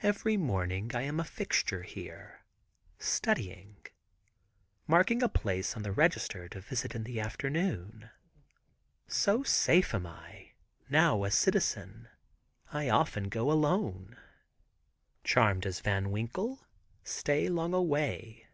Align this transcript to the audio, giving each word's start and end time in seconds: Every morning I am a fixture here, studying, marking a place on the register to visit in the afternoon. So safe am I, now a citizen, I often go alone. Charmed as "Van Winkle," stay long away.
Every 0.00 0.36
morning 0.36 0.92
I 0.94 1.02
am 1.02 1.18
a 1.18 1.24
fixture 1.24 1.82
here, 1.82 2.44
studying, 3.00 3.78
marking 4.86 5.24
a 5.24 5.28
place 5.28 5.74
on 5.74 5.82
the 5.82 5.90
register 5.90 6.48
to 6.50 6.60
visit 6.60 6.94
in 6.94 7.02
the 7.02 7.18
afternoon. 7.18 8.08
So 9.08 9.42
safe 9.42 9.92
am 9.92 10.06
I, 10.06 10.52
now 10.88 11.24
a 11.24 11.32
citizen, 11.32 12.06
I 12.72 12.88
often 12.90 13.28
go 13.28 13.50
alone. 13.50 14.16
Charmed 15.24 15.66
as 15.66 15.80
"Van 15.80 16.12
Winkle," 16.12 16.64
stay 17.02 17.48
long 17.48 17.74
away. 17.74 18.46